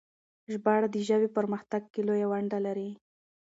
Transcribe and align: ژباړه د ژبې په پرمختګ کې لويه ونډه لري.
ژباړه 0.51 0.87
د 0.91 0.97
ژبې 1.07 1.27
په 1.31 1.35
پرمختګ 1.37 1.83
کې 1.93 2.01
لويه 2.07 2.27
ونډه 2.31 2.59
لري. 2.65 2.89